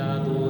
[0.00, 0.49] Sentado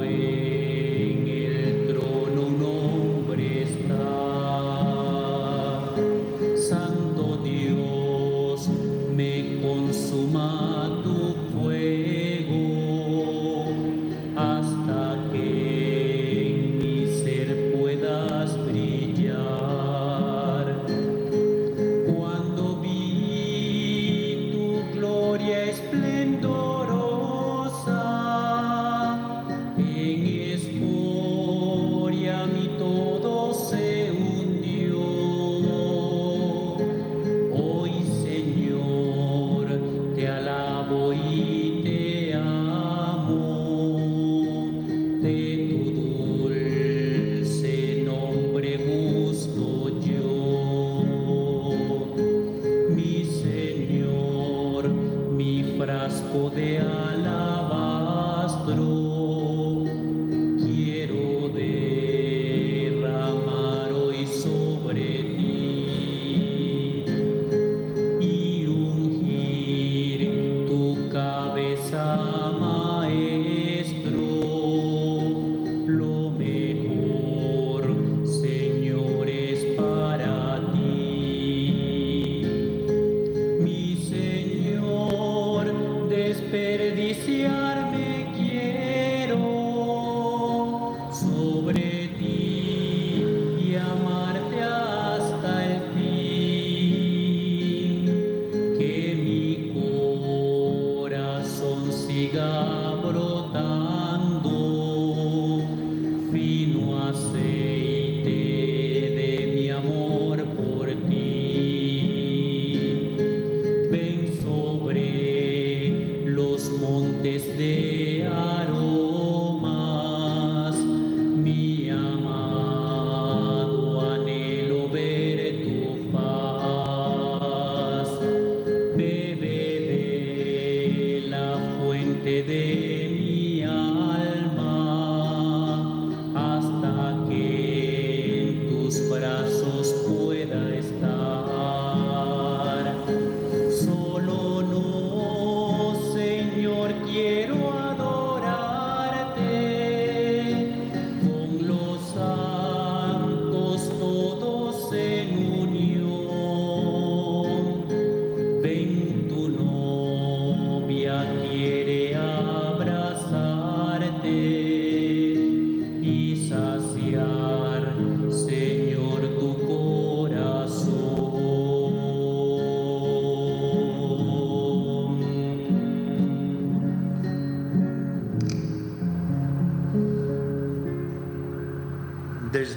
[87.41, 87.80] criar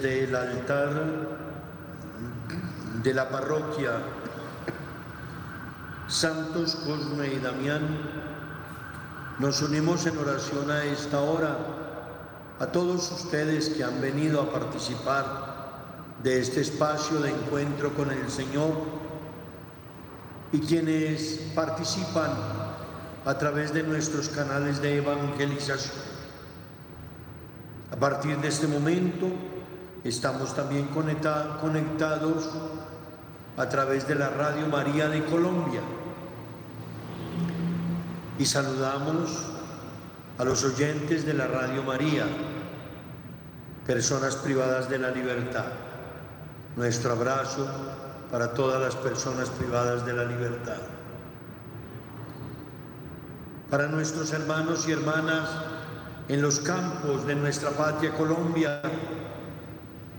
[0.04, 1.06] Desde el altar
[3.02, 4.02] de la parroquia
[6.08, 7.80] Santos Cosme y Damián,
[9.38, 11.56] nos unimos en oración a esta hora
[12.60, 15.24] a todos ustedes que han venido a participar
[16.22, 18.74] de este espacio de encuentro con el Señor
[20.52, 22.30] y quienes participan
[23.24, 25.96] a través de nuestros canales de evangelización.
[27.90, 29.53] A partir de este momento
[30.04, 32.50] estamos también conecta- conectados
[33.56, 35.80] a través de la Radio María de Colombia
[38.38, 39.30] y saludamos
[40.38, 42.24] a los oyentes de la Radio María,
[43.86, 45.66] personas privadas de la libertad.
[46.76, 47.66] Nuestro abrazo
[48.32, 50.78] para todas las personas privadas de la libertad.
[53.70, 55.48] Para nuestros hermanos y hermanas
[56.28, 58.82] en los campos de nuestra patria Colombia,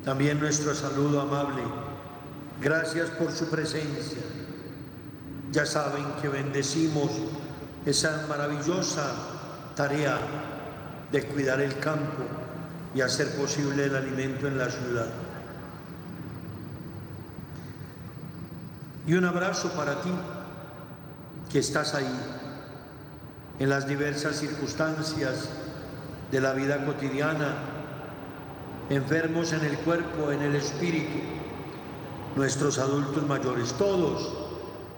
[0.05, 1.63] también nuestro saludo amable.
[2.61, 4.19] Gracias por su presencia.
[5.51, 7.09] Ya saben que bendecimos
[7.85, 9.13] esa maravillosa
[9.75, 10.19] tarea
[11.11, 12.23] de cuidar el campo
[12.93, 15.07] y hacer posible el alimento en la ciudad.
[19.07, 20.11] Y un abrazo para ti
[21.51, 22.19] que estás ahí
[23.59, 25.49] en las diversas circunstancias
[26.31, 27.74] de la vida cotidiana,
[28.89, 31.19] enfermos en el cuerpo, en el espíritu,
[32.35, 34.45] nuestros adultos mayores, todos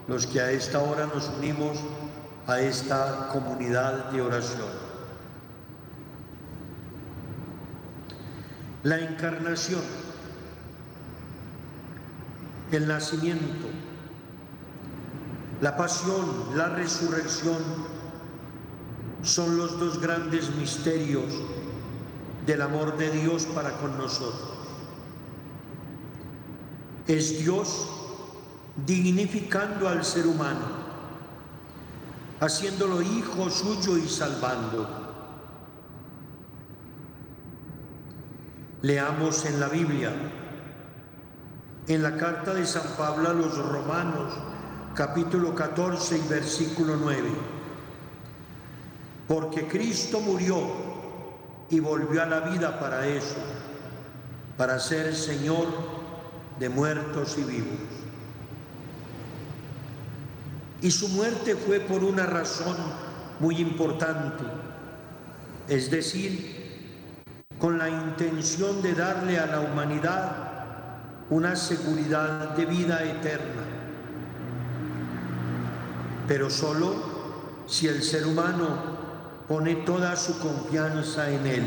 [0.08, 1.78] los que a esta hora nos unimos
[2.48, 4.88] a esta comunidad de oración.
[8.84, 9.82] La encarnación,
[12.72, 13.68] el nacimiento,
[15.62, 17.58] la pasión, la resurrección
[19.24, 21.34] son los dos grandes misterios
[22.48, 24.54] del amor de Dios para con nosotros.
[27.06, 27.90] Es Dios
[28.86, 30.66] dignificando al ser humano,
[32.40, 34.88] haciéndolo hijo suyo y salvando.
[38.82, 40.14] Leamos en la Biblia,
[41.88, 44.34] en la carta de San Pablo a los romanos,
[44.96, 47.30] capítulo 14 y versículo 9.
[49.28, 50.97] Porque Cristo murió
[51.70, 53.38] y volvió a la vida para eso,
[54.58, 55.68] para ser Señor
[56.60, 57.80] de muertos y vivos.
[60.82, 62.78] Y su muerte fue por una razón
[63.40, 64.44] muy importante,
[65.68, 70.48] es decir, con la intención de darle a la humanidad
[71.30, 73.68] una seguridad de vida eterna
[76.28, 76.96] pero solo
[77.68, 79.07] si el ser humano
[79.48, 81.66] pone toda su confianza en Él.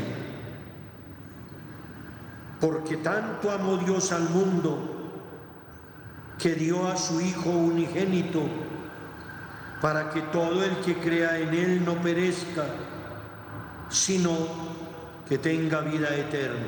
[2.59, 5.11] Porque tanto amó Dios al mundo
[6.37, 8.41] que dio a su Hijo unigénito
[9.81, 12.65] para que todo el que crea en Él no perezca,
[13.89, 14.31] sino
[15.27, 16.67] que tenga vida eterna.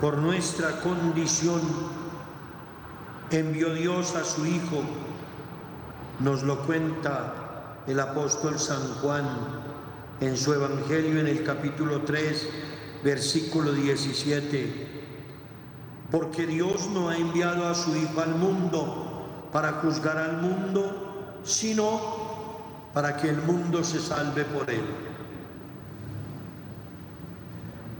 [0.00, 1.60] Por nuestra condición
[3.30, 4.82] envió Dios a su Hijo,
[6.20, 9.24] nos lo cuenta el apóstol San Juan
[10.20, 12.48] en su Evangelio en el capítulo 3,
[13.04, 14.88] versículo 17,
[16.10, 22.00] porque Dios no ha enviado a su Hijo al mundo para juzgar al mundo, sino
[22.92, 24.84] para que el mundo se salve por él.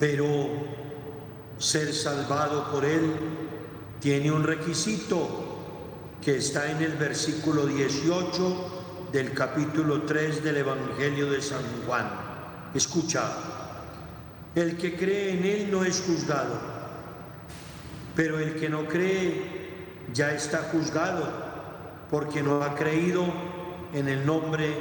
[0.00, 0.26] Pero
[1.58, 3.14] ser salvado por él
[4.00, 5.47] tiene un requisito
[6.22, 12.10] que está en el versículo 18 del capítulo 3 del Evangelio de San Juan.
[12.74, 13.22] Escucha,
[14.54, 16.60] el que cree en Él no es juzgado,
[18.14, 19.58] pero el que no cree
[20.12, 21.30] ya está juzgado
[22.10, 23.24] porque no ha creído
[23.92, 24.74] en el nombre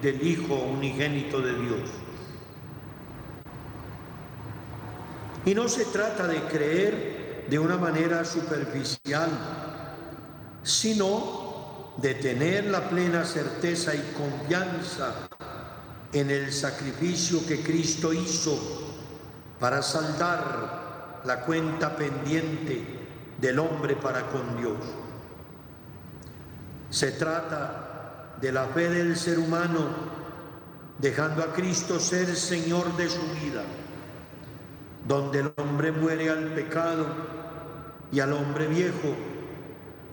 [0.00, 1.90] del Hijo unigénito de Dios.
[5.44, 9.30] Y no se trata de creer de una manera superficial,
[10.62, 15.28] sino de tener la plena certeza y confianza
[16.12, 18.58] en el sacrificio que Cristo hizo
[19.58, 22.84] para saldar la cuenta pendiente
[23.40, 24.78] del hombre para con Dios.
[26.90, 29.86] Se trata de la fe del ser humano
[30.98, 33.62] dejando a Cristo ser Señor de su vida
[35.06, 37.06] donde el hombre muere al pecado
[38.12, 39.14] y al hombre viejo,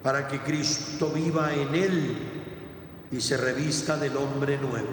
[0.03, 2.17] para que Cristo viva en él
[3.11, 4.87] y se revista del hombre nuevo.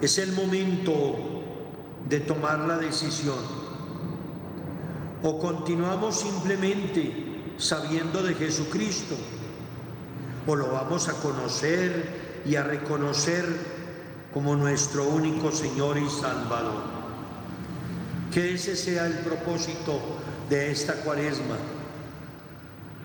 [0.00, 1.42] Es el momento
[2.08, 3.38] de tomar la decisión.
[5.22, 7.24] O continuamos simplemente
[7.56, 9.16] sabiendo de Jesucristo,
[10.46, 13.44] o lo vamos a conocer y a reconocer
[14.32, 16.82] como nuestro único Señor y Salvador.
[18.32, 20.00] Que ese sea el propósito
[20.48, 21.56] de esta cuaresma,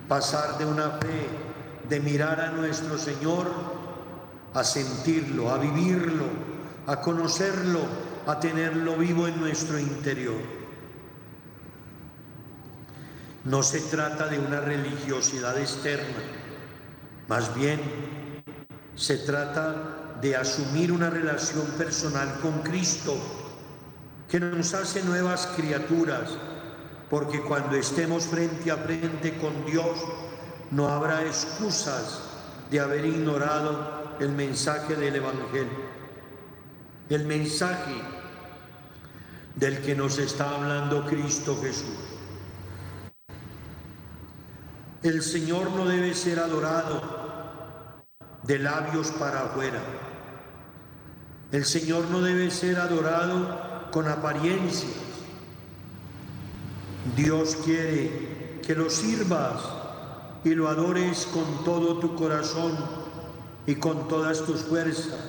[0.08, 1.28] pasar de una fe,
[1.88, 3.50] de mirar a nuestro Señor,
[4.54, 6.26] a sentirlo, a vivirlo,
[6.86, 7.80] a conocerlo,
[8.26, 10.40] a tenerlo vivo en nuestro interior.
[13.44, 16.18] No se trata de una religiosidad externa,
[17.26, 17.80] más bien
[18.94, 23.16] se trata de asumir una relación personal con Cristo
[24.28, 26.30] que nos hace nuevas criaturas,
[27.10, 29.98] porque cuando estemos frente a frente con Dios
[30.70, 32.22] no habrá excusas
[32.70, 35.90] de haber ignorado el mensaje del Evangelio,
[37.08, 38.00] el mensaje
[39.56, 41.98] del que nos está hablando Cristo Jesús.
[45.02, 47.02] El Señor no debe ser adorado
[48.44, 49.80] de labios para afuera
[51.52, 55.09] el Señor no debe ser adorado con apariencias.
[57.16, 59.62] Dios quiere que lo sirvas
[60.44, 62.76] y lo adores con todo tu corazón
[63.66, 65.20] y con todas tus fuerzas,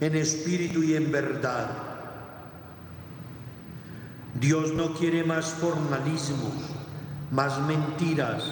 [0.00, 1.70] en espíritu y en verdad.
[4.40, 6.54] Dios no quiere más formalismos,
[7.30, 8.42] más mentiras,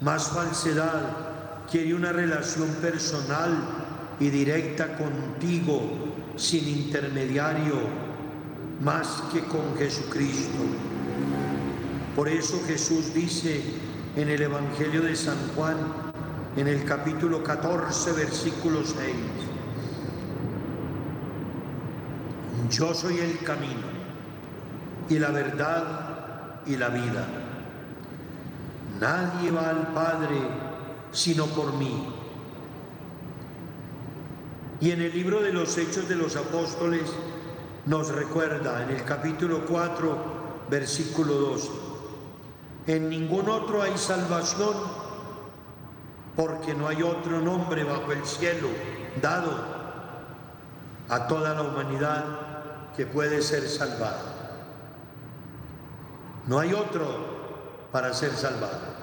[0.00, 3.56] más falsedad, quiere una relación personal
[4.20, 5.80] y directa contigo,
[6.36, 7.76] sin intermediario,
[8.80, 10.95] más que con Jesucristo.
[12.16, 13.60] Por eso Jesús dice
[14.16, 15.76] en el Evangelio de San Juan,
[16.56, 18.96] en el capítulo 14, versículo 6.
[22.70, 23.86] Yo soy el camino
[25.10, 27.28] y la verdad y la vida.
[28.98, 30.38] Nadie va al Padre
[31.12, 32.08] sino por mí.
[34.80, 37.12] Y en el libro de los Hechos de los Apóstoles
[37.84, 41.85] nos recuerda en el capítulo 4, versículo 12,
[42.86, 44.74] en ningún otro hay salvación
[46.36, 48.68] porque no hay otro nombre bajo el cielo
[49.20, 49.52] dado
[51.08, 52.24] a toda la humanidad
[52.96, 54.34] que puede ser salvada.
[56.46, 57.06] No hay otro
[57.90, 58.95] para ser salvado.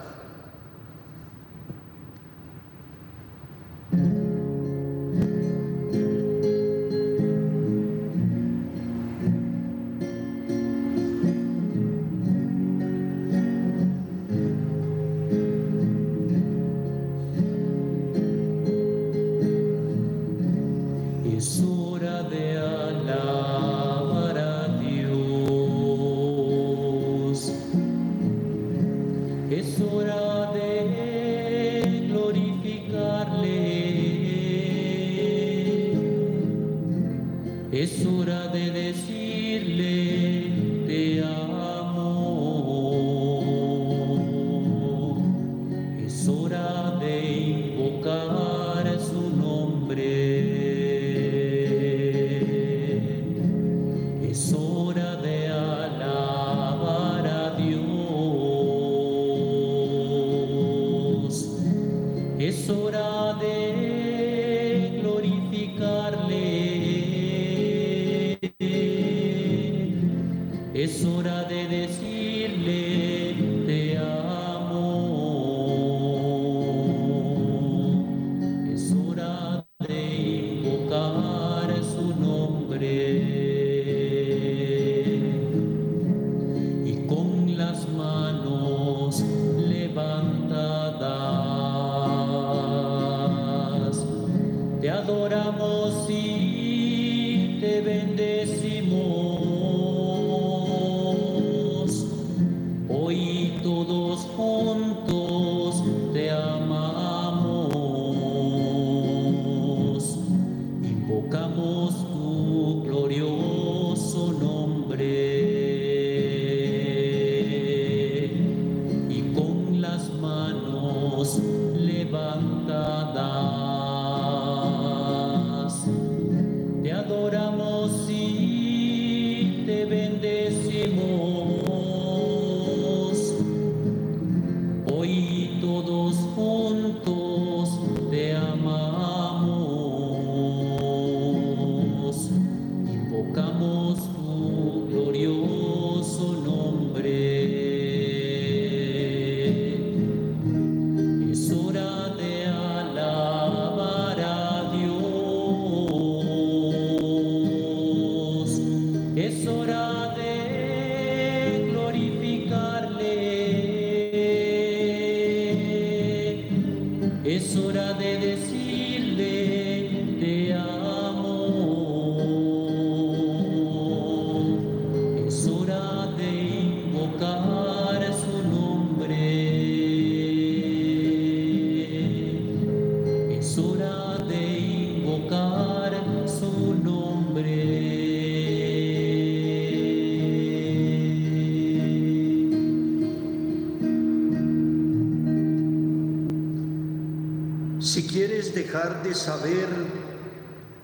[70.93, 71.62] Dejar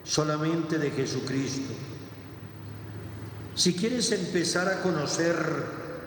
[0.09, 1.71] solamente de Jesucristo,
[3.53, 5.35] si quieres empezar a conocer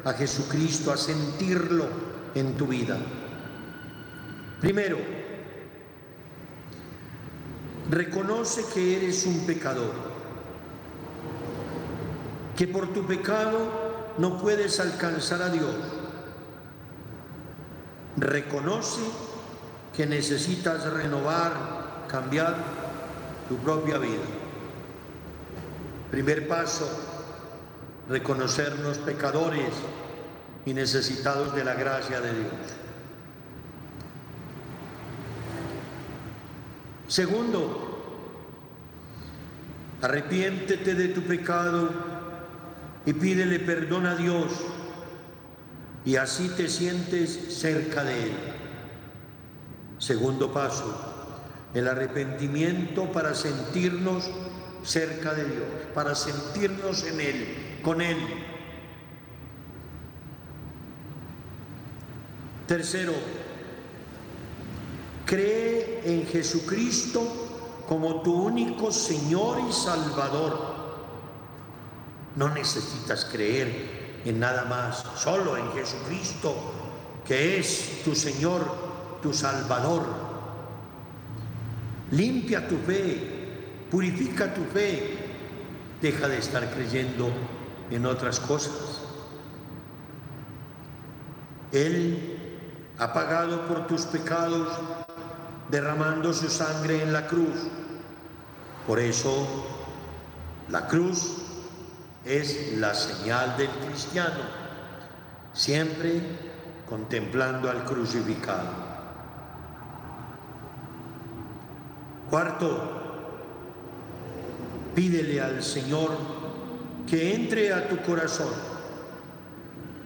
[0.05, 1.87] a Jesucristo, a sentirlo
[2.35, 2.99] en tu vida,
[4.61, 4.99] primero,
[7.91, 9.93] reconoce que eres un pecador,
[12.57, 15.77] que por tu pecado no puedes alcanzar a Dios.
[18.17, 19.01] Reconoce
[19.97, 22.82] que necesitas renovar, cambiar
[23.49, 24.23] tu propia vida.
[26.11, 26.89] Primer paso,
[28.09, 29.73] reconocernos pecadores
[30.67, 32.53] y necesitados de la gracia de Dios.
[37.09, 37.93] Segundo,
[40.01, 41.91] arrepiéntete de tu pecado
[43.05, 44.53] y pídele perdón a Dios
[46.05, 48.33] y así te sientes cerca de Él.
[49.99, 51.12] Segundo paso,
[51.75, 54.31] el arrepentimiento para sentirnos
[54.83, 58.19] cerca de Dios, para sentirnos en Él, con Él.
[62.67, 63.13] Tercero,
[65.27, 70.73] cree en Jesucristo como tu único Señor y Salvador.
[72.37, 76.55] No necesitas creer en nada más, solo en Jesucristo,
[77.27, 78.63] que es tu Señor,
[79.23, 80.32] tu Salvador.
[82.13, 85.17] Limpia tu fe, purifica tu fe,
[86.01, 87.33] deja de estar creyendo
[87.91, 89.01] en otras cosas.
[91.73, 92.39] Él
[92.99, 94.69] ha pagado por tus pecados
[95.71, 97.57] derramando su sangre en la cruz.
[98.87, 99.65] Por eso
[100.69, 101.39] la cruz
[102.27, 104.43] es la señal del cristiano,
[105.55, 106.21] siempre
[106.87, 108.82] contemplando al crucificado.
[112.33, 112.81] Cuarto,
[114.95, 116.17] pídele al Señor
[117.07, 118.49] que entre a tu corazón.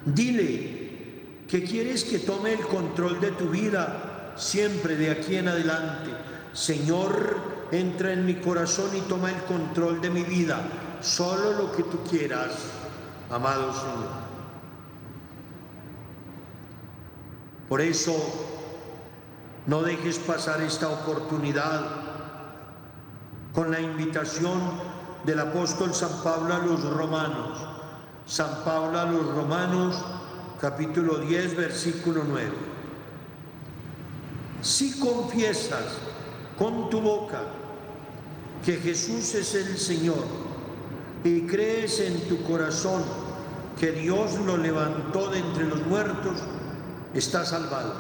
[0.05, 6.11] Dile que quieres que tome el control de tu vida siempre de aquí en adelante.
[6.53, 10.69] Señor, entra en mi corazón y toma el control de mi vida
[11.01, 12.57] solo lo que tú quieras,
[13.31, 14.27] amado Señor.
[17.69, 18.17] Por eso,
[19.69, 22.16] no dejes pasar esta oportunidad
[23.57, 24.61] con la invitación
[25.25, 27.59] del apóstol San Pablo a los romanos.
[28.27, 29.97] San Pablo a los romanos,
[30.61, 32.51] capítulo 10, versículo 9.
[34.61, 35.85] Si confiesas
[36.59, 37.45] con tu boca
[38.63, 40.23] que Jesús es el Señor,
[41.25, 43.03] y crees en tu corazón
[43.81, 46.35] que Dios lo levantó de entre los muertos,
[47.15, 47.95] estás salvado.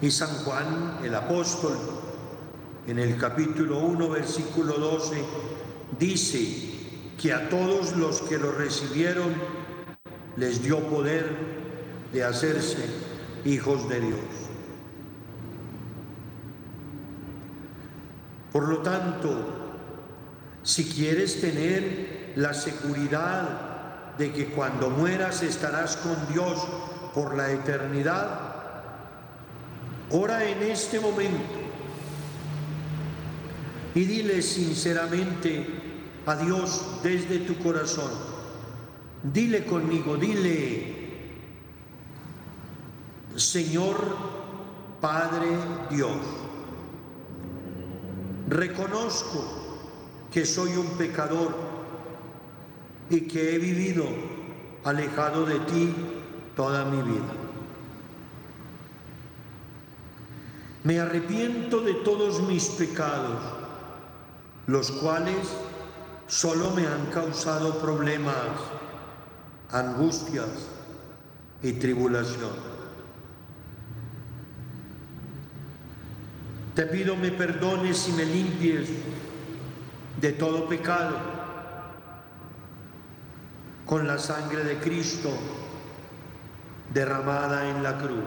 [0.00, 1.76] Y San Juan, el apóstol,
[2.86, 5.16] en el capítulo 1, versículo 12,
[5.98, 6.70] dice
[7.20, 9.32] que a todos los que lo recibieron
[10.36, 11.24] les dio poder
[12.12, 12.84] de hacerse
[13.44, 14.20] hijos de Dios.
[18.52, 19.30] Por lo tanto,
[20.62, 26.60] si quieres tener la seguridad de que cuando mueras estarás con Dios
[27.14, 28.54] por la eternidad,
[30.10, 31.63] ora en este momento
[33.94, 35.66] y dile sinceramente
[36.26, 38.10] a Dios desde tu corazón.
[39.22, 40.94] Dile conmigo, dile,
[43.36, 43.96] Señor
[45.00, 45.48] Padre
[45.90, 46.16] Dios,
[48.48, 49.64] reconozco
[50.30, 51.54] que soy un pecador
[53.08, 54.04] y que he vivido
[54.84, 55.94] alejado de ti
[56.56, 57.32] toda mi vida.
[60.82, 63.63] Me arrepiento de todos mis pecados,
[64.66, 65.36] los cuales
[66.26, 68.46] solo me han causado problemas,
[69.70, 70.68] angustias
[71.62, 72.74] y tribulación.
[76.74, 78.88] Te pido me perdones y me limpies
[80.20, 81.16] de todo pecado
[83.86, 85.30] con la sangre de Cristo
[86.92, 88.24] derramada en la cruz.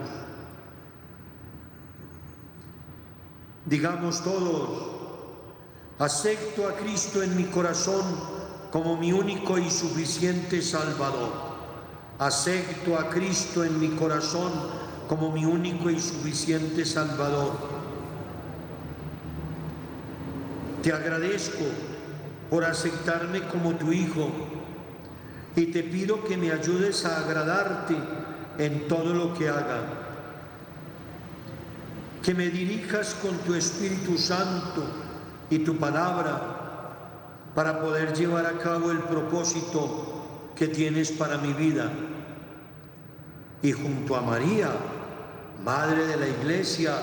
[3.65, 4.97] Digamos todos,
[6.00, 8.04] acepto a Cristo en mi corazón
[8.72, 11.32] como mi único y suficiente Salvador.
[12.20, 14.52] Acepto a Cristo en mi corazón
[15.08, 17.78] como mi único y suficiente Salvador
[20.88, 21.66] te agradezco
[22.50, 24.32] por aceptarme como tu hijo
[25.54, 27.94] y te pido que me ayudes a agradarte
[28.58, 29.82] en todo lo que haga.
[32.24, 34.86] Que me dirijas con tu Espíritu Santo
[35.50, 36.58] y tu palabra
[37.56, 41.92] para poder llevar a cabo el propósito que tienes para mi vida.
[43.62, 44.70] Y junto a María,
[45.64, 46.94] Madre de la Iglesia,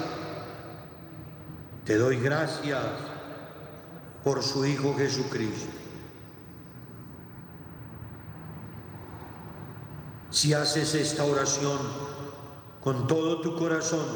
[1.84, 2.84] te doy gracias
[4.22, 5.72] por su Hijo Jesucristo.
[10.30, 11.78] Si haces esta oración
[12.80, 14.06] con todo tu corazón,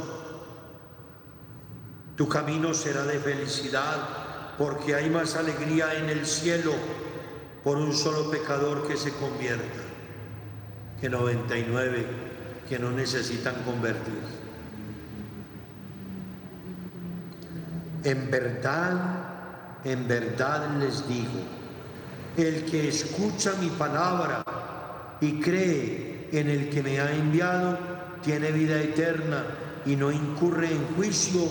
[2.17, 4.18] tu camino será de felicidad
[4.59, 6.73] porque hay más alegría en el cielo
[7.63, 9.89] por un solo pecador que se convierta
[11.01, 12.07] que 99
[12.69, 14.37] que no necesitan convertirse.
[18.05, 21.41] En verdad, en verdad les digo,
[22.37, 24.45] el que escucha mi palabra
[25.21, 27.79] y cree en el que me ha enviado,
[28.23, 29.45] tiene vida eterna
[29.87, 31.43] y no incurre en juicio,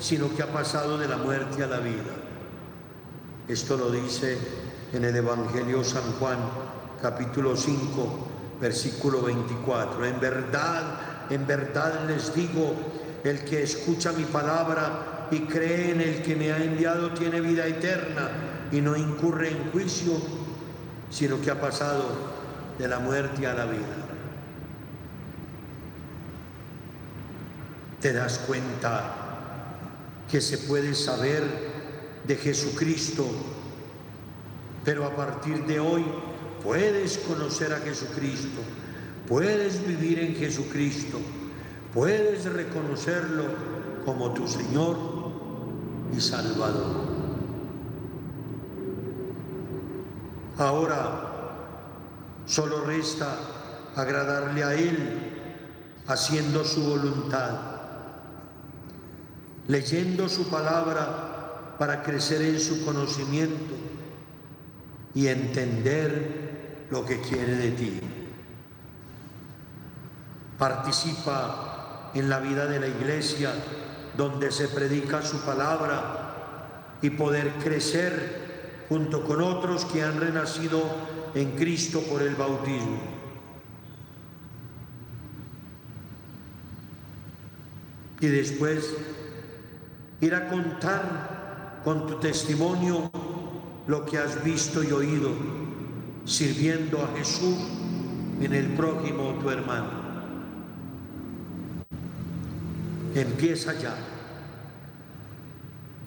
[0.00, 2.21] sino que ha pasado de la muerte a la vida.
[3.52, 4.38] Esto lo dice
[4.94, 6.38] en el Evangelio San Juan,
[7.02, 10.06] capítulo 5, versículo 24.
[10.06, 12.74] En verdad, en verdad les digo,
[13.22, 17.66] el que escucha mi palabra y cree en el que me ha enviado tiene vida
[17.66, 18.30] eterna
[18.72, 20.14] y no incurre en juicio,
[21.10, 22.06] sino que ha pasado
[22.78, 23.96] de la muerte a la vida.
[28.00, 29.12] Te das cuenta
[30.30, 31.71] que se puede saber
[32.26, 33.26] de Jesucristo,
[34.84, 36.04] pero a partir de hoy
[36.62, 38.60] puedes conocer a Jesucristo,
[39.28, 41.18] puedes vivir en Jesucristo,
[41.92, 43.44] puedes reconocerlo
[44.04, 44.96] como tu Señor
[46.16, 47.12] y Salvador.
[50.58, 51.28] Ahora
[52.46, 53.38] solo resta
[53.96, 55.32] agradarle a Él
[56.06, 57.58] haciendo su voluntad,
[59.68, 61.31] leyendo su palabra
[61.82, 63.74] para crecer en su conocimiento
[65.16, 68.00] y entender lo que quiere de ti.
[70.60, 73.52] Participa en la vida de la iglesia
[74.16, 80.84] donde se predica su palabra y poder crecer junto con otros que han renacido
[81.34, 83.00] en Cristo por el bautismo.
[88.20, 88.88] Y después
[90.20, 91.31] ir a contar
[91.84, 93.10] con tu testimonio
[93.86, 95.30] lo que has visto y oído,
[96.24, 97.56] sirviendo a Jesús
[98.40, 100.02] en el prójimo tu hermano.
[103.14, 103.96] Empieza ya,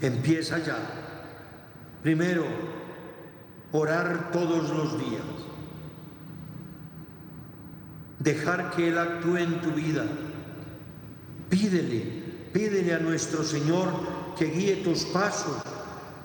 [0.01, 0.77] empieza ya.
[2.01, 2.45] Primero,
[3.71, 5.23] orar todos los días,
[8.19, 10.05] dejar que Él actúe en tu vida.
[11.49, 15.57] Pídele, pídele a nuestro Señor que guíe tus pasos,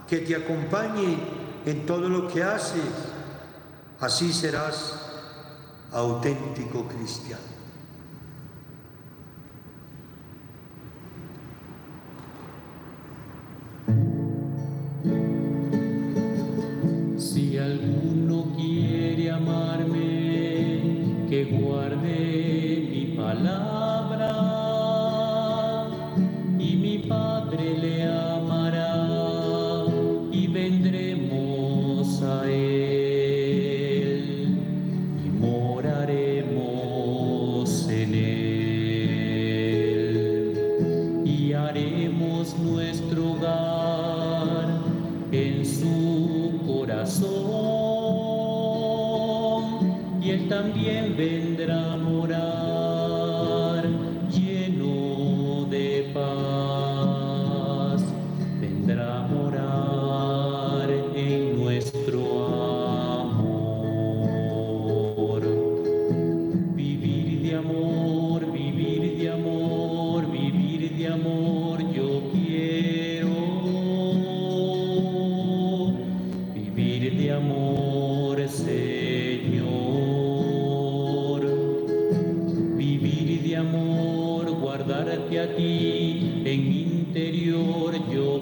[0.09, 1.19] que te acompañe
[1.65, 2.83] en todo lo que haces.
[4.01, 4.95] Así serás
[5.93, 7.50] auténtico cristiano.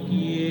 [0.00, 0.47] Interior,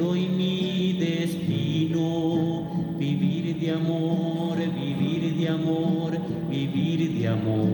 [0.00, 2.96] y mi destino.
[2.98, 7.66] Vivir de amor, vivir de amor, vivir de amor.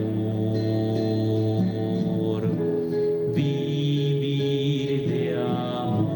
[3.33, 6.09] Vivir de amor.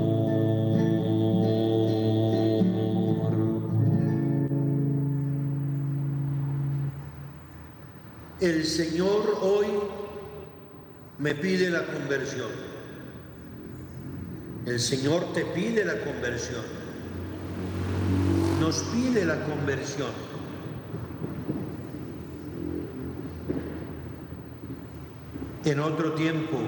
[8.41, 9.67] El Señor hoy
[11.17, 12.62] me pide la conversión.
[14.65, 16.63] El Señor te pide la conversión.
[18.61, 20.11] Nos pide la conversión.
[25.65, 26.59] En otro tiempo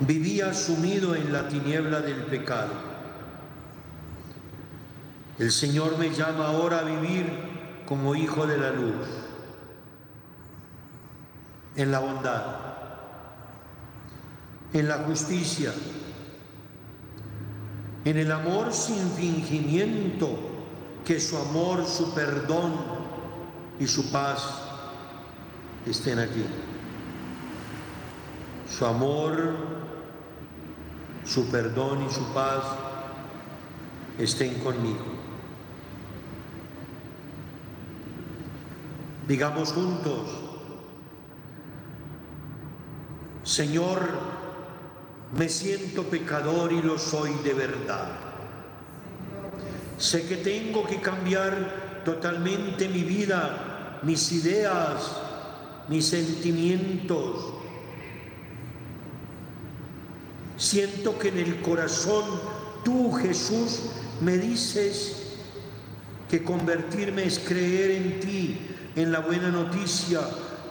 [0.00, 2.72] vivía sumido en la tiniebla del pecado.
[5.38, 7.26] El Señor me llama ahora a vivir
[7.86, 9.06] como hijo de la luz
[11.76, 12.56] en la bondad,
[14.72, 15.72] en la justicia,
[18.04, 20.38] en el amor sin fingimiento,
[21.04, 22.72] que su amor, su perdón
[23.78, 24.62] y su paz
[25.86, 26.44] estén aquí.
[28.68, 29.54] Su amor,
[31.24, 32.62] su perdón y su paz
[34.18, 35.04] estén conmigo.
[39.28, 40.28] Digamos juntos,
[43.44, 44.00] Señor,
[45.36, 48.08] me siento pecador y lo soy de verdad.
[49.96, 55.12] Sé que tengo que cambiar totalmente mi vida, mis ideas,
[55.88, 57.54] mis sentimientos.
[60.56, 62.24] Siento que en el corazón
[62.84, 63.90] tú, Jesús,
[64.20, 65.36] me dices
[66.28, 68.58] que convertirme es creer en ti,
[68.96, 70.20] en la buena noticia,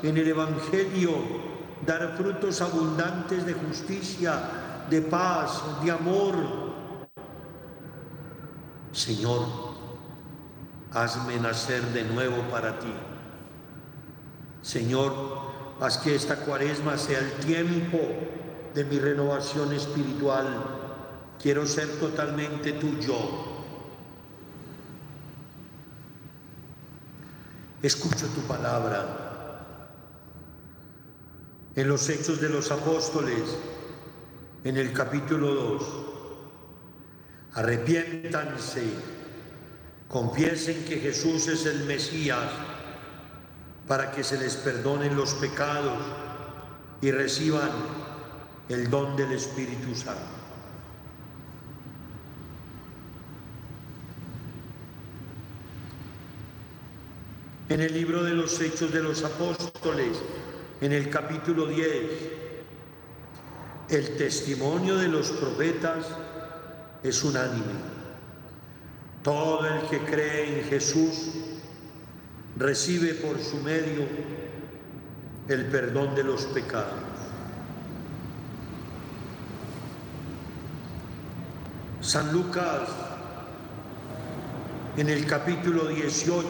[0.04, 1.51] en el Evangelio,
[1.86, 4.34] dar frutos abundantes de justicia,
[4.90, 6.36] de paz, de amor.
[8.92, 9.46] Señor,
[10.92, 12.94] hazme nacer de nuevo para ti.
[14.62, 15.14] Señor,
[15.80, 18.00] haz que esta cuaresma sea el tiempo
[18.76, 20.48] de mi renovación espiritual.
[21.42, 23.16] Quiero ser totalmente tuyo.
[27.82, 29.21] Escucho tu palabra
[31.76, 33.58] en los Hechos de los Apóstoles,
[34.64, 35.84] en el capítulo 2.
[37.54, 38.84] Arrepiéntanse,
[40.08, 42.50] confiesen que Jesús es el Mesías
[43.88, 45.98] para que se les perdonen los pecados
[47.02, 47.70] y reciban
[48.70, 50.22] el don del Espíritu Santo.
[57.70, 60.18] En el libro de los Hechos de los Apóstoles,
[60.82, 61.86] en el capítulo 10,
[63.90, 66.08] el testimonio de los profetas
[67.04, 67.92] es unánime.
[69.22, 71.34] Todo el que cree en Jesús
[72.58, 74.08] recibe por su medio
[75.48, 77.00] el perdón de los pecados.
[82.02, 82.90] San Lucas,
[84.98, 86.48] en el capítulo 18,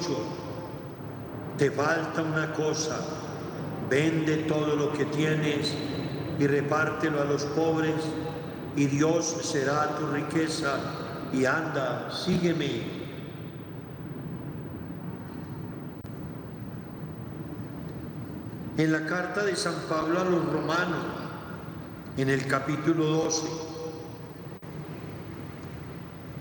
[1.58, 2.98] te falta una cosa
[3.92, 5.74] vende todo lo que tienes
[6.40, 7.96] y repártelo a los pobres
[8.78, 10.78] y Dios será tu riqueza
[11.34, 13.02] y anda, sígueme.
[18.78, 21.06] En la carta de San Pablo a los romanos,
[22.16, 23.48] en el capítulo 12,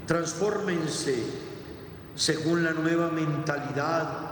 [0.07, 1.25] transfórmense
[2.15, 4.30] según la nueva mentalidad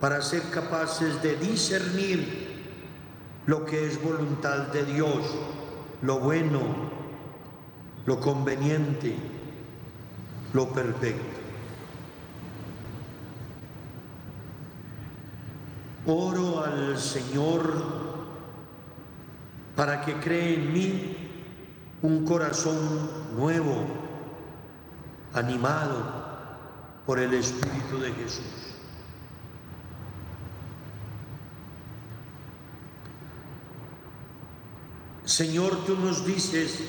[0.00, 2.48] para ser capaces de discernir
[3.46, 5.24] lo que es voluntad de Dios,
[6.02, 6.60] lo bueno,
[8.06, 9.16] lo conveniente,
[10.52, 11.38] lo perfecto.
[16.06, 17.98] Oro al Señor
[19.76, 21.16] para que cree en mí
[22.02, 22.76] un corazón
[23.36, 23.86] nuevo,
[25.34, 26.02] animado
[27.06, 28.57] por el Espíritu de Jesús.
[35.28, 36.80] Señor, tú nos dices,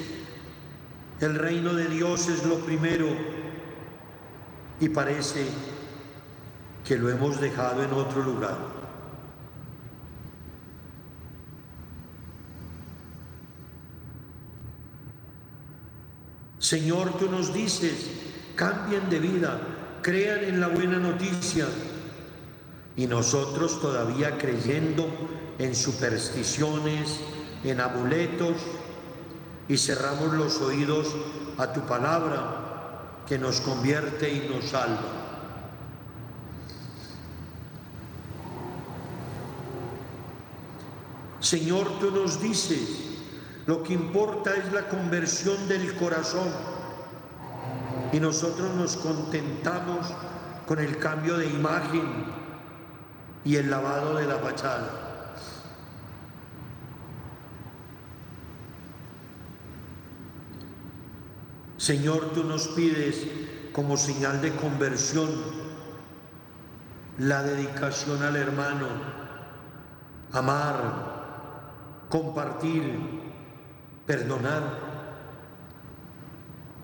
[1.19, 3.08] el reino de Dios es lo primero
[4.80, 5.45] y parece
[6.86, 8.58] que lo hemos dejado en otro lugar.
[16.60, 18.10] Señor, tú nos dices,
[18.56, 19.60] cambien de vida,
[20.02, 21.65] crean en la buena noticia,
[22.95, 25.10] y nosotros todavía creyendo
[25.58, 27.19] en supersticiones,
[27.63, 28.58] en amuletos,
[29.67, 31.15] y cerramos los oídos
[31.58, 35.19] a tu palabra que nos convierte y nos salva.
[41.39, 43.10] Señor, tú nos dices,
[43.67, 46.50] lo que importa es la conversión del corazón
[48.12, 50.08] y nosotros nos contentamos
[50.67, 52.26] con el cambio de imagen
[53.45, 55.09] y el lavado de la fachada.
[61.89, 63.25] Señor, tú nos pides
[63.73, 65.28] como señal de conversión
[67.17, 68.86] la dedicación al hermano,
[70.32, 72.95] amar, compartir,
[74.06, 74.62] perdonar.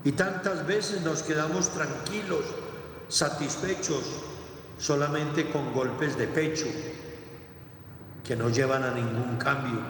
[0.04, 2.44] Y tantas veces nos quedamos tranquilos,
[3.08, 4.02] satisfechos,
[4.80, 6.66] solamente con golpes de pecho
[8.24, 9.82] que no llevan a ningún cambio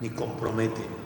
[0.00, 0.99] ni comprometen.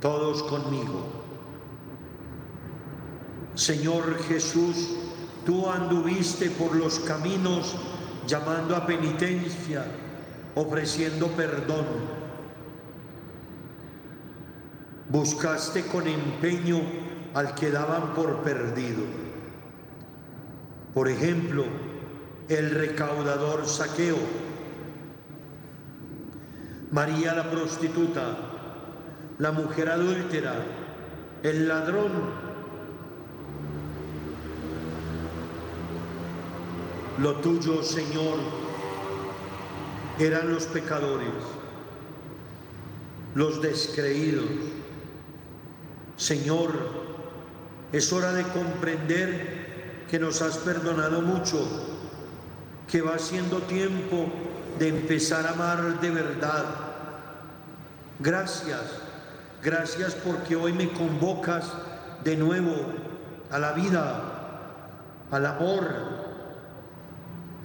[0.00, 1.02] Todos conmigo.
[3.54, 4.96] Señor Jesús,
[5.44, 7.76] tú anduviste por los caminos
[8.26, 9.84] llamando a penitencia,
[10.54, 11.84] ofreciendo perdón.
[15.08, 16.80] Buscaste con empeño
[17.34, 19.02] al que daban por perdido.
[20.94, 21.64] Por ejemplo,
[22.48, 24.16] el recaudador saqueo,
[26.90, 28.49] María la prostituta,
[29.40, 30.54] la mujer adúltera,
[31.42, 32.10] el ladrón.
[37.18, 38.38] Lo tuyo, Señor,
[40.18, 41.32] eran los pecadores,
[43.34, 44.44] los descreídos.
[46.16, 46.72] Señor,
[47.92, 51.66] es hora de comprender que nos has perdonado mucho,
[52.90, 54.26] que va siendo tiempo
[54.78, 56.66] de empezar a amar de verdad.
[58.18, 59.09] Gracias
[59.62, 61.70] Gracias porque hoy me convocas
[62.24, 62.74] de nuevo
[63.50, 64.22] a la vida,
[65.30, 65.84] al amor,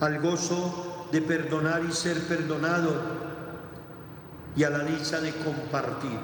[0.01, 2.93] al gozo de perdonar y ser perdonado
[4.57, 6.19] y a la dicha de compartir.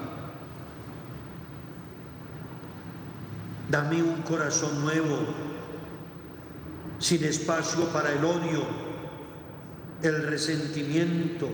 [3.70, 5.20] Dame un corazón nuevo,
[7.00, 8.66] sin espacio para el odio,
[10.02, 11.48] el resentimiento,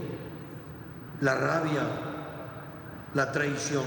[1.21, 2.06] la rabia,
[3.17, 3.83] la traición.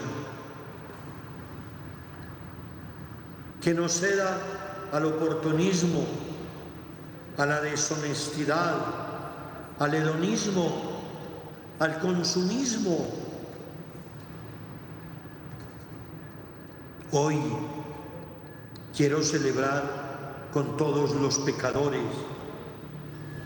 [3.63, 4.37] Que no ceda
[4.93, 6.05] al oportunismo,
[7.39, 8.75] a la deshonestidad,
[9.79, 11.01] al hedonismo,
[11.79, 13.07] al consumismo.
[17.13, 17.39] Hoy
[18.97, 22.03] quiero celebrar con todos los pecadores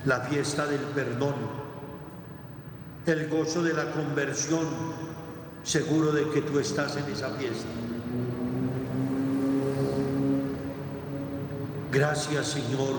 [0.07, 1.35] la fiesta del perdón,
[3.05, 4.65] el gozo de la conversión
[5.65, 7.69] seguro de que tú estás en esa fiesta.
[11.91, 12.95] Gracias Señor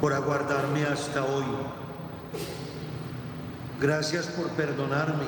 [0.00, 1.44] por aguardarme hasta hoy.
[3.80, 5.24] Gracias por perdonarme.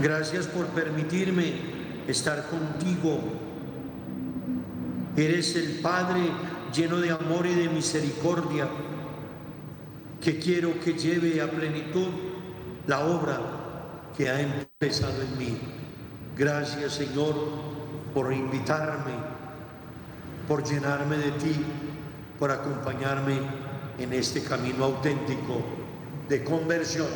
[0.00, 1.52] Gracias por permitirme
[2.08, 3.20] estar contigo.
[5.16, 6.30] Eres el Padre
[6.74, 8.68] lleno de amor y de misericordia
[10.20, 12.08] que quiero que lleve a plenitud
[12.86, 13.59] la obra
[14.20, 15.58] que ha empezado en mí.
[16.36, 17.34] Gracias Señor
[18.12, 19.12] por invitarme,
[20.46, 21.64] por llenarme de ti,
[22.38, 23.40] por acompañarme
[23.98, 25.62] en este camino auténtico
[26.28, 27.08] de conversión.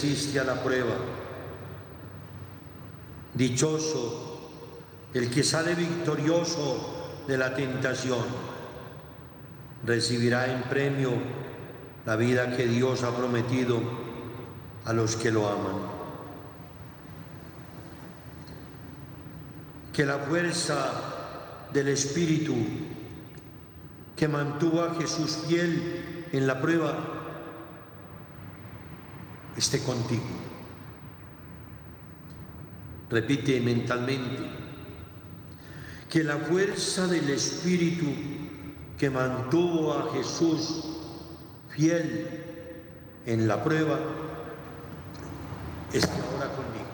[0.00, 0.94] Resiste a la prueba.
[3.34, 4.40] Dichoso
[5.12, 8.24] el que sale victorioso de la tentación.
[9.84, 11.12] Recibirá en premio
[12.06, 13.78] la vida que Dios ha prometido
[14.86, 15.82] a los que lo aman.
[19.92, 22.54] Que la fuerza del Espíritu
[24.16, 27.19] que mantuvo a Jesús fiel en la prueba
[29.56, 30.22] esté contigo.
[33.10, 34.42] Repite mentalmente
[36.08, 38.06] que la fuerza del Espíritu
[38.98, 40.84] que mantuvo a Jesús
[41.70, 42.28] fiel
[43.26, 43.98] en la prueba
[45.92, 46.90] esté ahora conmigo.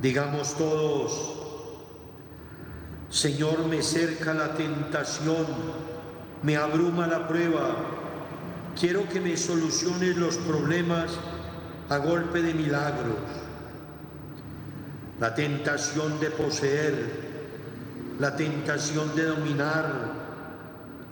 [0.00, 1.34] Digamos todos,
[3.10, 5.46] Señor, me cerca la tentación,
[6.42, 7.76] me abruma la prueba,
[8.78, 11.12] quiero que me soluciones los problemas
[11.88, 13.16] a golpe de milagros.
[15.20, 16.94] La tentación de poseer,
[18.18, 19.86] la tentación de dominar,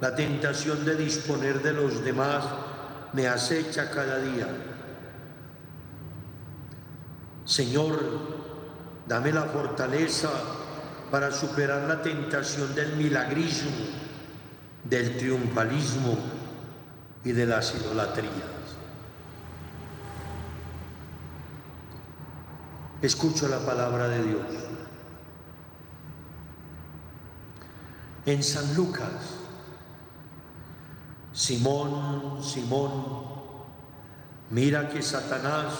[0.00, 2.44] la tentación de disponer de los demás
[3.12, 4.48] me acecha cada día.
[7.44, 7.98] Señor,
[9.06, 10.30] dame la fortaleza
[11.10, 13.70] para superar la tentación del milagrismo,
[14.84, 16.41] del triunfalismo
[17.24, 18.32] y de las idolatrías.
[23.00, 24.46] Escucho la palabra de Dios.
[28.26, 29.10] En San Lucas,
[31.32, 32.92] Simón, Simón,
[34.50, 35.74] mira que Satanás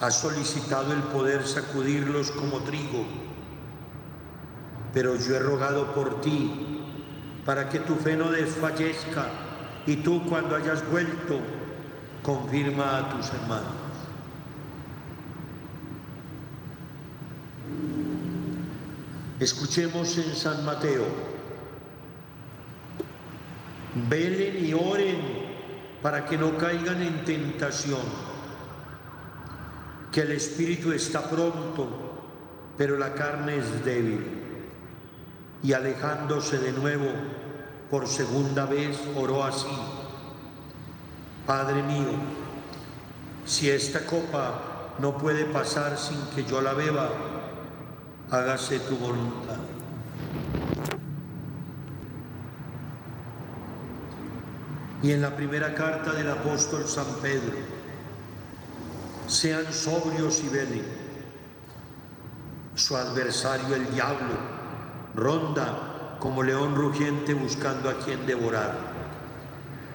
[0.00, 3.06] ha solicitado el poder sacudirlos como trigo,
[4.92, 6.80] pero yo he rogado por ti
[7.44, 9.43] para que tu fe no desfallezca
[9.86, 11.40] y tú cuando hayas vuelto
[12.22, 13.84] confirma a tus hermanos.
[19.40, 21.04] Escuchemos en San Mateo,
[24.08, 25.18] velen y oren
[26.00, 28.00] para que no caigan en tentación,
[30.12, 31.88] que el espíritu está pronto,
[32.78, 34.40] pero la carne es débil.
[35.62, 37.06] Y alejándose de nuevo,
[37.94, 39.68] por segunda vez oró así,
[41.46, 42.10] Padre mío,
[43.46, 47.08] si esta copa no puede pasar sin que yo la beba,
[48.32, 49.58] hágase tu voluntad.
[55.00, 57.58] Y en la primera carta del apóstol San Pedro,
[59.28, 60.86] sean sobrios y velen.
[62.74, 64.34] Su adversario, el diablo,
[65.14, 65.93] ronda
[66.24, 68.74] como león rugiente buscando a quien devorar.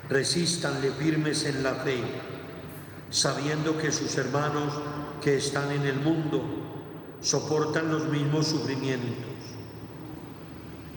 [0.10, 2.04] Resístanle firmes en la fe,
[3.10, 4.72] sabiendo que sus hermanos
[5.24, 6.46] que están en el mundo
[7.20, 9.26] soportan los mismos sufrimientos.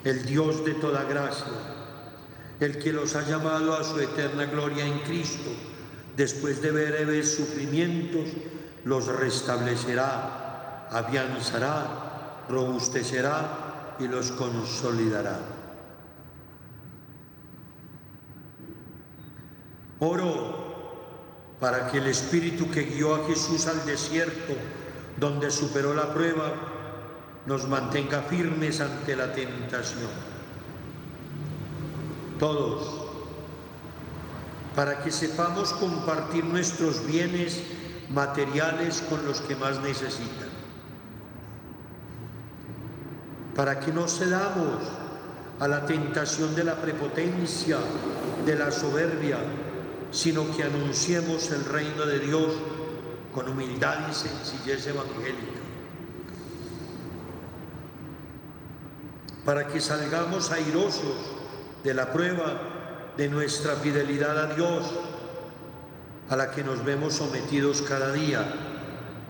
[0.05, 1.47] El Dios de toda gracia,
[2.61, 5.49] el que los ha llamado a su eterna gloria en Cristo,
[6.15, 8.29] después de breves sufrimientos,
[8.85, 15.39] los restablecerá, afianzará, robustecerá y los consolidará.
[20.01, 20.63] Oro
[21.61, 24.55] para que el Espíritu que guió a Jesús al desierto,
[25.17, 26.53] donde superó la prueba,
[27.47, 30.11] nos mantenga firmes ante la tentación.
[32.41, 33.07] Todos,
[34.75, 37.63] para que sepamos compartir nuestros bienes
[38.11, 40.42] materiales con los que más necesitan.
[43.55, 44.79] para que no cedamos
[45.61, 47.79] a la tentación de la prepotencia,
[48.45, 49.39] de la soberbia,
[50.11, 52.53] sino que anunciemos el reino de Dios
[53.33, 55.61] con humildad y sencillez evangélica.
[59.45, 61.17] Para que salgamos airosos
[61.83, 64.91] de la prueba de nuestra fidelidad a Dios,
[66.29, 68.45] a la que nos vemos sometidos cada día,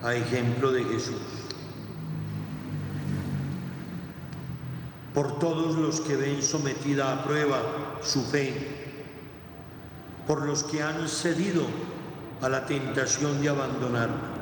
[0.01, 1.42] a ejemplo de Jesús.
[5.13, 7.61] Por todos los que ven sometida a prueba
[8.01, 8.53] su fe,
[10.25, 11.65] por los que han cedido
[12.41, 14.33] a la tentación de abandonarla.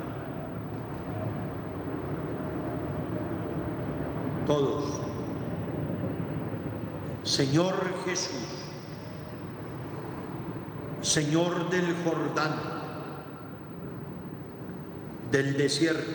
[4.47, 5.01] Todos.
[7.23, 8.47] Señor Jesús,
[11.01, 12.55] Señor del Jordán,
[15.31, 16.11] del desierto,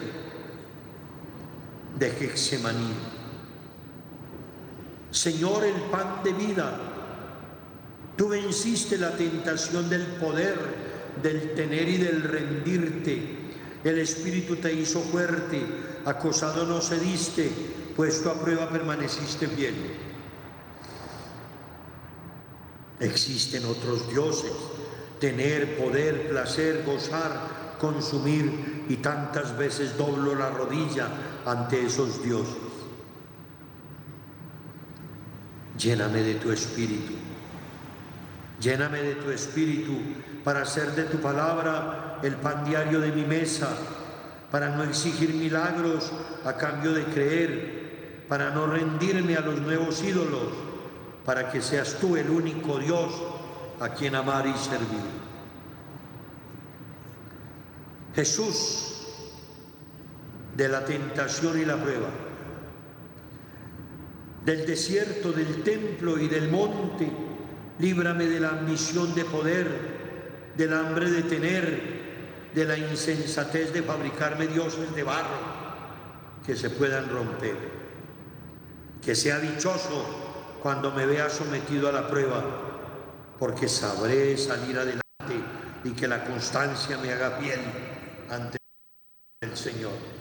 [1.99, 3.16] de Gexemaní.
[5.17, 6.79] Señor, el pan de vida,
[8.19, 10.59] tú venciste la tentación del poder,
[11.23, 13.39] del tener y del rendirte.
[13.83, 15.63] El Espíritu te hizo fuerte,
[16.05, 17.51] acosado no cediste,
[17.97, 19.75] puesto a prueba permaneciste bien.
[23.01, 24.53] Existen otros dioses,
[25.19, 31.09] tener, poder, placer, gozar, consumir y tantas veces doblo la rodilla
[31.47, 32.66] ante esos dioses.
[35.79, 37.13] Lléname de tu espíritu,
[38.61, 39.93] lléname de tu espíritu
[40.43, 43.69] para hacer de tu palabra el pan diario de mi mesa,
[44.51, 46.13] para no exigir milagros
[46.45, 50.49] a cambio de creer, para no rendirme a los nuevos ídolos,
[51.25, 53.13] para que seas tú el único Dios
[53.81, 55.27] a quien amar y servir.
[58.15, 58.95] Jesús,
[60.57, 62.09] de la tentación y la prueba,
[64.47, 67.11] del desierto, del templo y del monte,
[67.81, 69.67] líbrame de la ambición de poder,
[70.57, 71.97] del hambre de tener,
[72.55, 75.57] de la insensatez de fabricarme dioses de barro
[76.47, 77.57] que se puedan romper.
[79.05, 82.45] Que sea dichoso cuando me vea sometido a la prueba,
[83.41, 85.03] porque sabré salir adelante
[85.83, 87.61] y que la constancia me haga bien
[88.31, 88.59] ante
[89.41, 90.16] el Señor.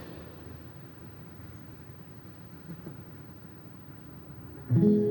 [4.75, 5.04] Tú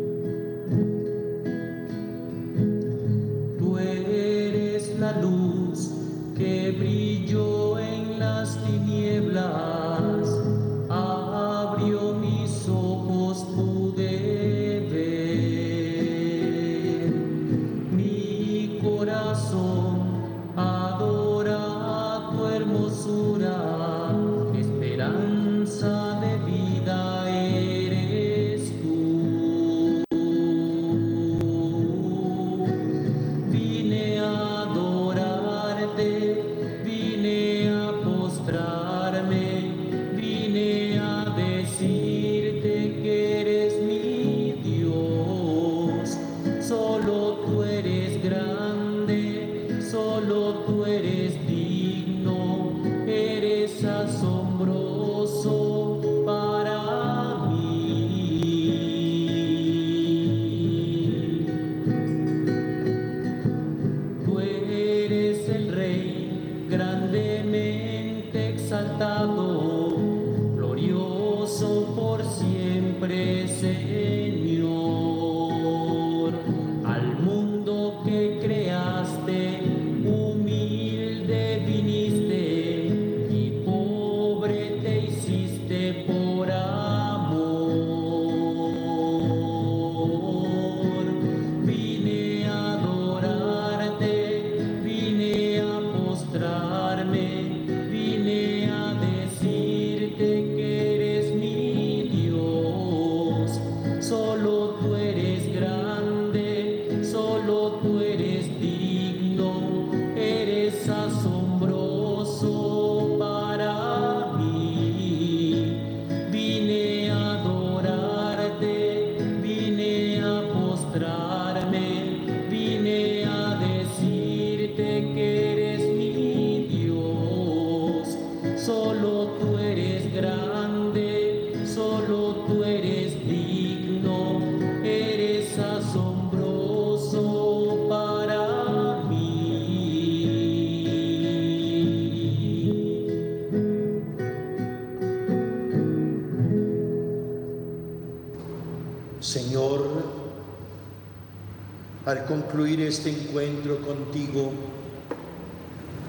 [152.63, 154.53] este encuentro contigo,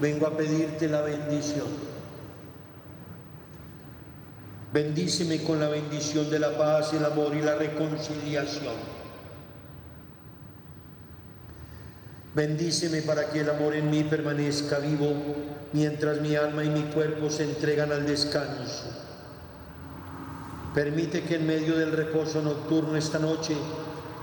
[0.00, 1.66] vengo a pedirte la bendición.
[4.72, 8.74] Bendíceme con la bendición de la paz, el amor y la reconciliación.
[12.34, 15.14] Bendíceme para que el amor en mí permanezca vivo
[15.72, 18.84] mientras mi alma y mi cuerpo se entregan al descanso.
[20.74, 23.56] Permite que en medio del reposo nocturno esta noche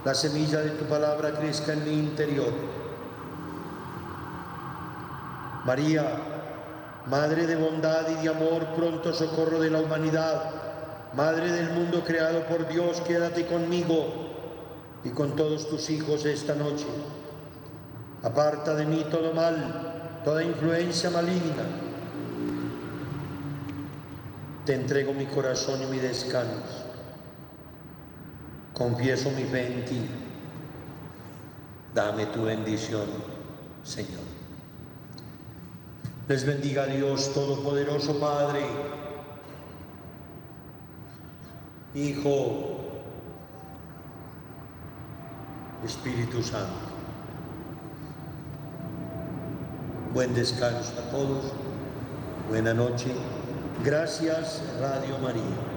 [0.05, 2.51] la semilla de tu palabra crezca en mi interior.
[5.65, 6.05] María,
[7.05, 10.51] Madre de bondad y de amor, pronto socorro de la humanidad,
[11.13, 14.07] Madre del mundo creado por Dios, quédate conmigo
[15.03, 16.87] y con todos tus hijos esta noche.
[18.23, 21.63] Aparta de mí todo mal, toda influencia maligna.
[24.65, 26.82] Te entrego mi corazón y mi descanso.
[28.73, 30.01] Confieso mi fe en ti.
[31.93, 33.07] Dame tu bendición,
[33.83, 34.23] Señor.
[36.27, 38.65] Les bendiga Dios Todopoderoso Padre,
[41.93, 42.79] Hijo,
[45.85, 46.93] Espíritu Santo.
[50.13, 51.51] Buen descanso a todos.
[52.49, 53.11] Buena noche.
[53.83, 55.72] Gracias, Radio María.